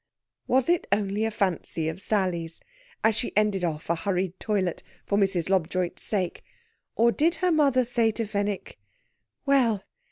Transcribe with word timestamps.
Was 0.47 0.67
it 0.67 0.87
only 0.91 1.25
a 1.25 1.29
fancy 1.29 1.87
of 1.87 2.01
Sally's, 2.01 2.59
as 3.03 3.15
she 3.15 3.37
ended 3.37 3.63
off 3.63 3.87
a 3.87 3.93
hurried 3.93 4.39
toilet, 4.39 4.81
for 5.05 5.15
Mrs. 5.15 5.47
Lobjoit's 5.47 6.01
sake, 6.01 6.43
or 6.95 7.11
did 7.11 7.35
her 7.35 7.51
mother 7.51 7.85
say 7.85 8.09
to 8.13 8.25
Fenwick, 8.25 8.79
"Well! 9.45 9.83